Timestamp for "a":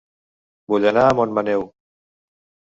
1.09-1.13